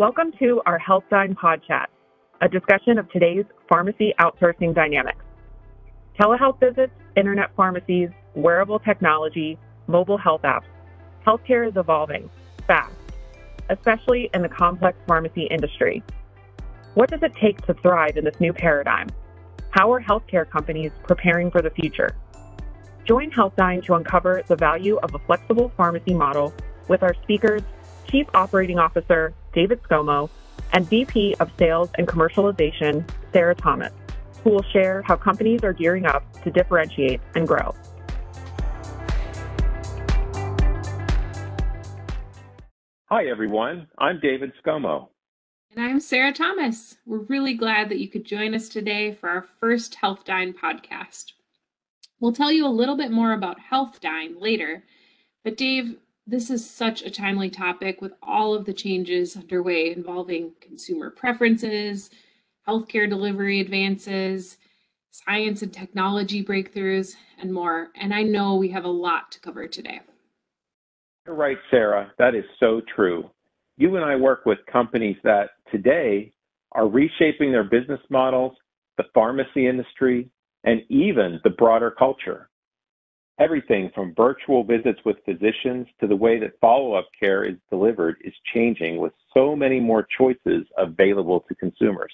[0.00, 1.90] Welcome to our HealthDyne Pod Chat,
[2.40, 5.22] a discussion of today's pharmacy outsourcing dynamics.
[6.18, 9.58] Telehealth visits, internet pharmacies, wearable technology,
[9.88, 10.64] mobile health apps.
[11.26, 12.30] Healthcare is evolving
[12.66, 12.94] fast,
[13.68, 16.02] especially in the complex pharmacy industry.
[16.94, 19.10] What does it take to thrive in this new paradigm?
[19.68, 22.16] How are healthcare companies preparing for the future?
[23.04, 26.54] Join HealthDyne to uncover the value of a flexible pharmacy model
[26.88, 27.60] with our speakers,
[28.08, 30.30] Chief Operating Officer David Skomo
[30.72, 33.92] and VP of Sales and Commercialization Sarah Thomas,
[34.44, 37.74] who will share how companies are gearing up to differentiate and grow.
[43.06, 43.88] Hi, everyone.
[43.98, 45.08] I'm David Skomo.
[45.74, 46.96] And I'm Sarah Thomas.
[47.04, 51.32] We're really glad that you could join us today for our first HealthDyne podcast.
[52.20, 54.84] We'll tell you a little bit more about HealthDyne later,
[55.42, 55.96] but Dave,
[56.30, 62.08] this is such a timely topic with all of the changes underway involving consumer preferences,
[62.68, 64.56] healthcare delivery advances,
[65.10, 67.88] science and technology breakthroughs, and more.
[67.96, 70.00] And I know we have a lot to cover today.
[71.26, 72.12] You're right, Sarah.
[72.18, 73.28] That is so true.
[73.76, 76.32] You and I work with companies that today
[76.72, 78.52] are reshaping their business models,
[78.98, 80.30] the pharmacy industry,
[80.62, 82.49] and even the broader culture.
[83.40, 88.16] Everything from virtual visits with physicians to the way that follow up care is delivered
[88.22, 92.12] is changing with so many more choices available to consumers.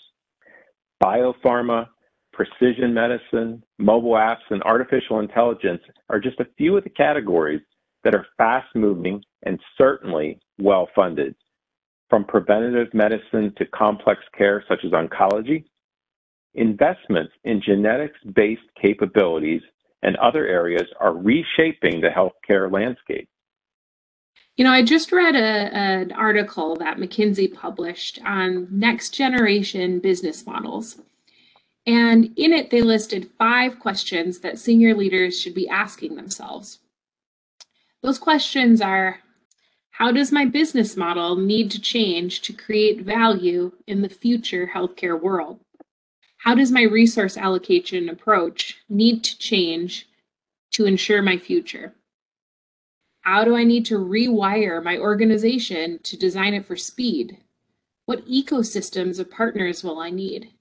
[1.02, 1.88] Biopharma,
[2.32, 7.62] precision medicine, mobile apps, and artificial intelligence are just a few of the categories
[8.04, 11.34] that are fast moving and certainly well funded.
[12.08, 15.64] From preventative medicine to complex care such as oncology,
[16.54, 19.62] investments in genetics based capabilities
[20.06, 23.28] and other areas are reshaping the healthcare landscape.
[24.56, 30.46] You know, I just read a, an article that McKinsey published on next generation business
[30.46, 30.98] models.
[31.86, 36.78] And in it, they listed five questions that senior leaders should be asking themselves.
[38.02, 39.18] Those questions are
[39.90, 45.20] How does my business model need to change to create value in the future healthcare
[45.20, 45.58] world?
[46.46, 50.06] How does my resource allocation approach need to change
[50.74, 51.96] to ensure my future?
[53.22, 57.38] How do I need to rewire my organization to design it for speed?
[58.04, 60.52] What ecosystems of partners will I need?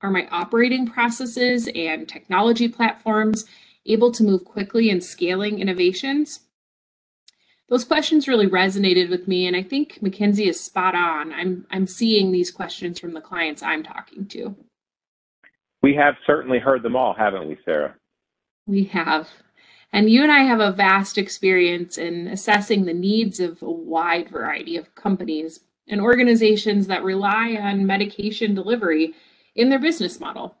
[0.00, 3.44] Are my operating processes and technology platforms
[3.84, 6.38] able to move quickly in scaling innovations?
[7.68, 11.86] those questions really resonated with me and i think mckinsey is spot on i'm i'm
[11.86, 14.54] seeing these questions from the clients i'm talking to
[15.82, 17.94] we have certainly heard them all haven't we sarah?
[18.66, 19.28] We have.
[19.92, 24.30] And you and i have a vast experience in assessing the needs of a wide
[24.30, 29.14] variety of companies and organizations that rely on medication delivery
[29.54, 30.54] in their business model.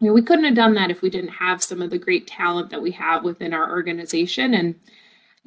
[0.00, 2.26] You know, we couldn't have done that if we didn't have some of the great
[2.26, 4.76] talent that we have within our organization and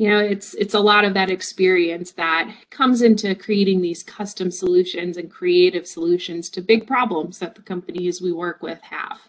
[0.01, 4.49] you know it's it's a lot of that experience that comes into creating these custom
[4.49, 9.19] solutions and creative solutions to big problems that the companies we work with have.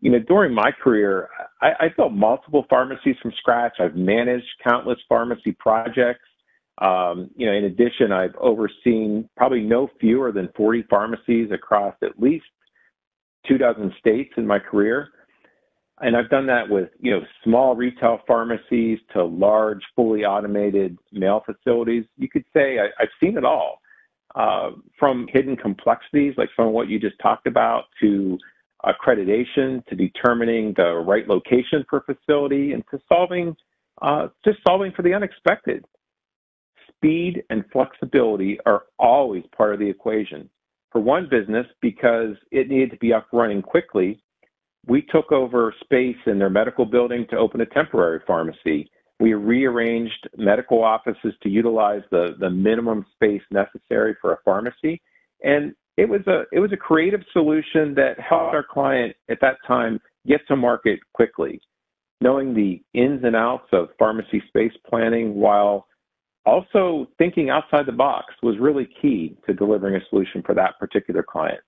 [0.00, 1.30] You know during my career
[1.62, 3.76] i, I built multiple pharmacies from scratch.
[3.80, 6.28] I've managed countless pharmacy projects.
[6.76, 12.20] Um, you know in addition i've overseen probably no fewer than 40 pharmacies across at
[12.20, 12.44] least
[13.48, 15.08] two dozen states in my career
[16.02, 21.42] and I've done that with you know small retail pharmacies to large, fully automated mail
[21.46, 22.04] facilities.
[22.18, 23.80] You could say I, have seen it all,
[24.34, 28.38] uh, from hidden complexities like of what you just talked about to
[28.84, 33.56] accreditation to determining the right location for facility and to solving
[34.02, 35.84] uh, just solving for the unexpected.
[36.96, 40.48] Speed and flexibility are always part of the equation.
[40.90, 44.20] For one business, because it needed to be up running quickly,
[44.86, 48.90] we took over space in their medical building to open a temporary pharmacy.
[49.20, 55.00] We rearranged medical offices to utilize the, the minimum space necessary for a pharmacy.
[55.42, 59.56] And it was a it was a creative solution that helped our client at that
[59.66, 61.60] time get to market quickly,
[62.20, 65.86] knowing the ins and outs of pharmacy space planning while
[66.46, 71.22] also thinking outside the box was really key to delivering a solution for that particular
[71.22, 71.60] client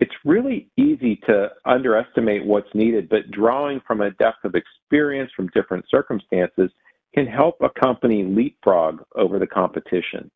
[0.00, 5.48] it's really easy to underestimate what's needed, but drawing from a depth of experience from
[5.54, 6.70] different circumstances
[7.14, 10.30] can help a company leapfrog over the competition.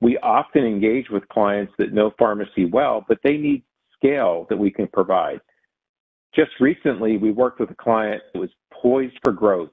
[0.00, 3.64] We often engage with clients that know pharmacy well, but they need
[3.96, 5.40] scale that we can provide.
[6.34, 9.70] Just recently, we worked with a client that was poised for growth,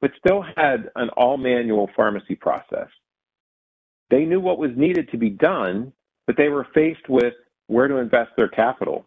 [0.00, 2.88] but still had an all manual pharmacy process.
[4.10, 5.92] They knew what was needed to be done,
[6.26, 7.34] but they were faced with
[7.66, 9.06] where to invest their capital.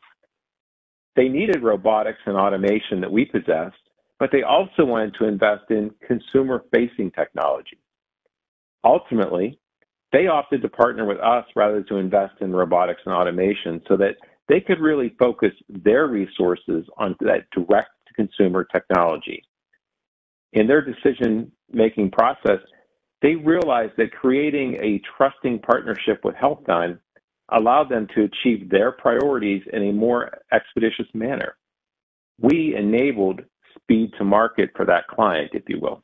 [1.16, 3.76] They needed robotics and automation that we possessed,
[4.20, 7.80] but they also wanted to invest in consumer facing technology.
[8.84, 9.60] Ultimately,
[10.12, 14.16] they opted to partner with us rather to invest in robotics and automation so that
[14.48, 19.44] they could really focus their resources on that direct to consumer technology.
[20.54, 22.60] In their decision making process,
[23.22, 27.00] they realized that creating a trusting partnership with Healthdyne
[27.52, 31.56] allowed them to achieve their priorities in a more expeditious manner.
[32.40, 33.42] We enabled
[33.76, 36.04] speed to market for that client, if you will.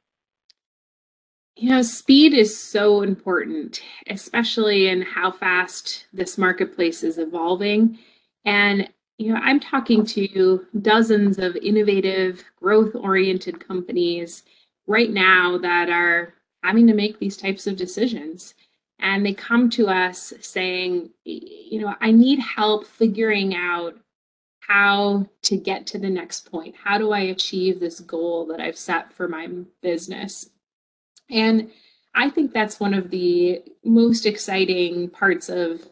[1.58, 7.98] You know, speed is so important, especially in how fast this marketplace is evolving.
[8.44, 14.44] And, you know, I'm talking to dozens of innovative, growth oriented companies
[14.86, 18.54] right now that are having to make these types of decisions.
[19.00, 23.96] And they come to us saying, you know, I need help figuring out
[24.60, 26.76] how to get to the next point.
[26.84, 29.48] How do I achieve this goal that I've set for my
[29.82, 30.50] business?
[31.30, 31.72] And
[32.16, 35.88] I think that's one of the most exciting parts of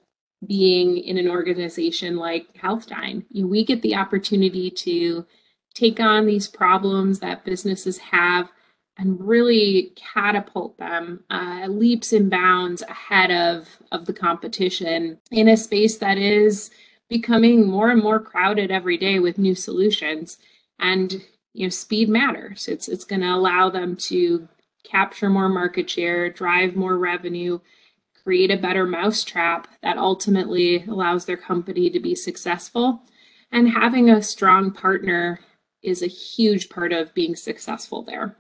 [0.46, 3.26] being in an organization like Healthdyne.
[3.30, 5.26] You know, we get the opportunity to
[5.74, 8.50] take on these problems that businesses have
[8.98, 15.58] and really catapult them uh, leaps and bounds ahead of, of the competition in a
[15.58, 16.70] space that is
[17.10, 20.38] becoming more and more crowded every day with new solutions.
[20.80, 21.24] And
[21.54, 22.68] you know, speed matters.
[22.68, 24.48] It's it's going to allow them to
[24.84, 27.60] capture more market share, drive more revenue,
[28.24, 33.04] create a better mousetrap that ultimately allows their company to be successful.
[33.52, 35.40] And having a strong partner
[35.82, 38.38] is a huge part of being successful there.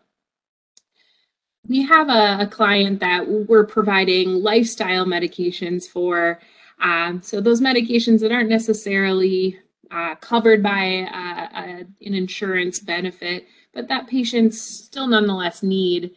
[1.67, 6.39] We have a, a client that we're providing lifestyle medications for.
[6.81, 13.47] Um, so, those medications that aren't necessarily uh, covered by uh, a, an insurance benefit,
[13.73, 16.11] but that patients still nonetheless need.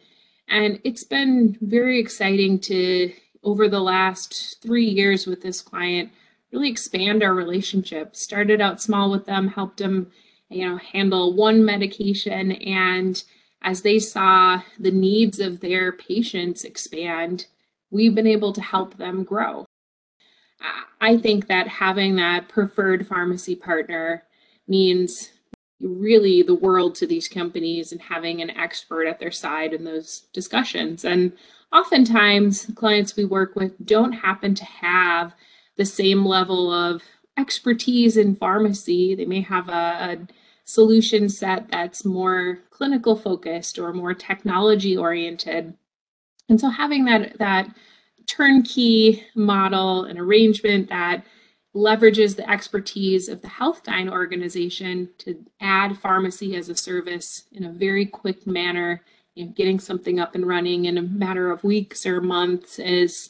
[0.49, 6.11] And it's been very exciting to, over the last three years with this client,
[6.51, 8.15] really expand our relationship.
[8.15, 10.11] Started out small with them, helped them,
[10.49, 13.23] you know, handle one medication, and
[13.67, 17.47] as they saw the needs of their patients expand,
[17.91, 19.65] we've been able to help them grow.
[21.01, 24.23] I think that having that preferred pharmacy partner
[24.69, 25.31] means
[25.81, 30.21] really the world to these companies and having an expert at their side in those
[30.31, 31.03] discussions.
[31.03, 31.33] And
[31.73, 35.35] oftentimes, clients we work with don't happen to have
[35.75, 37.03] the same level of
[37.35, 39.13] expertise in pharmacy.
[39.13, 40.17] They may have a, a
[40.67, 45.73] solution set that's more clinical focused or more technology oriented.
[46.49, 47.73] And so having that that
[48.27, 51.25] turnkey model and arrangement that
[51.73, 57.71] leverages the expertise of the Healthdyne organization to add pharmacy as a service in a
[57.71, 59.01] very quick manner.
[59.35, 63.29] You know, getting something up and running in a matter of weeks or months is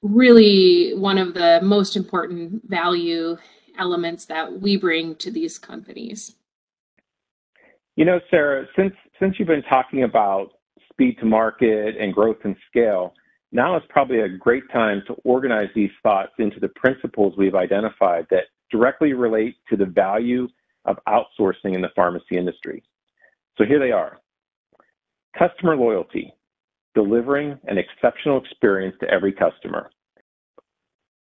[0.00, 3.36] really one of the most important value
[3.78, 6.36] elements that we bring to these companies.
[7.96, 8.94] You know, Sarah, since
[9.38, 10.50] you've been talking about
[10.92, 13.14] speed to market and growth and scale,
[13.52, 18.26] now is probably a great time to organize these thoughts into the principles we've identified
[18.30, 20.46] that directly relate to the value
[20.84, 22.82] of outsourcing in the pharmacy industry.
[23.56, 24.18] So here they are.
[25.38, 26.34] Customer loyalty,
[26.94, 29.90] delivering an exceptional experience to every customer.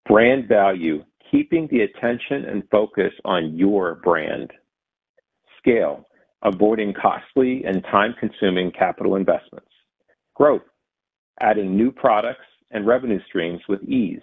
[0.08, 4.52] Brand value, keeping the attention and focus on your brand.
[5.60, 6.08] Scale,
[6.44, 9.70] avoiding costly and time consuming capital investments.
[10.36, 10.64] Growth,
[11.42, 14.22] adding new products and revenue streams with ease.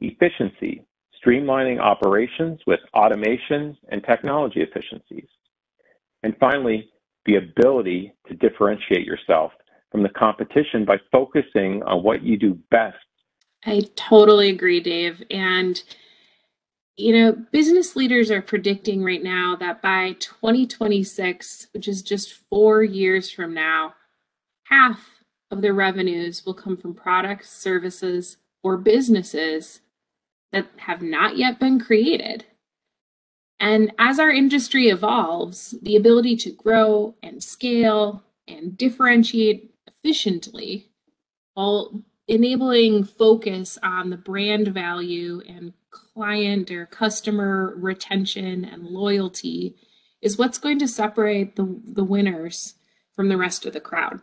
[0.00, 0.84] Efficiency,
[1.24, 5.28] streamlining operations with automation and technology efficiencies.
[6.22, 6.90] And finally,
[7.26, 9.52] the ability to differentiate yourself
[9.90, 12.96] from the competition by focusing on what you do best.
[13.64, 15.22] I totally agree, Dave.
[16.96, 22.84] You know, business leaders are predicting right now that by 2026, which is just four
[22.84, 23.94] years from now,
[24.64, 29.80] half of their revenues will come from products, services, or businesses
[30.52, 32.44] that have not yet been created.
[33.58, 40.90] And as our industry evolves, the ability to grow and scale and differentiate efficiently
[41.54, 49.76] while enabling focus on the brand value and client or customer retention and loyalty
[50.22, 52.74] is what's going to separate the, the winners
[53.14, 54.20] from the rest of the crowd.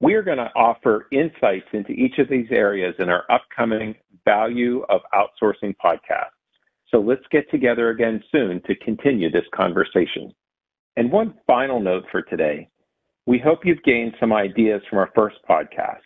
[0.00, 4.84] We are going to offer insights into each of these areas in our upcoming Value
[4.88, 6.30] of Outsourcing podcast.
[6.90, 10.32] So let's get together again soon to continue this conversation.
[10.96, 12.68] And one final note for today.
[13.26, 16.02] We hope you've gained some ideas from our first podcast.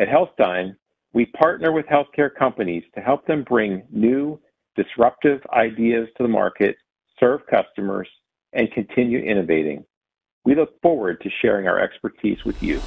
[0.00, 0.74] At HealthDyne,
[1.12, 4.40] we partner with healthcare companies to help them bring new,
[4.74, 6.76] disruptive ideas to the market,
[7.20, 8.08] serve customers,
[8.52, 9.84] and continue innovating.
[10.44, 12.80] We look forward to sharing our expertise with you.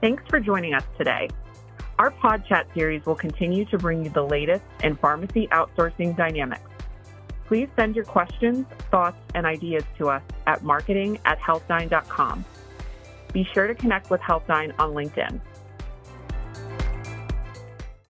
[0.00, 1.28] Thanks for joining us today.
[2.00, 6.68] Our PodChat series will continue to bring you the latest in pharmacy outsourcing dynamics.
[7.46, 12.44] Please send your questions, thoughts, and ideas to us at marketing at.
[13.34, 15.40] Be sure to connect with HealthDyne on LinkedIn.